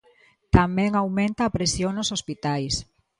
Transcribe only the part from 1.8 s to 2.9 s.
nos hospitais.